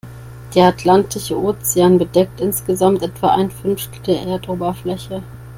[0.55, 5.21] Der Atlantische Ozean bedeckt insgesamt etwa ein Fünftel der Erdoberfläche.